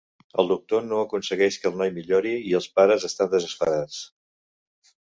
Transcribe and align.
El 0.43 0.47
doctor 0.51 0.81
no 0.91 1.01
aconsegueix 1.01 1.59
que 1.65 1.69
el 1.71 1.77
noi 1.83 1.93
millori 1.99 2.33
i 2.49 2.57
els 2.63 2.71
pares 2.81 3.09
estan 3.13 3.33
desesperats. 3.39 4.03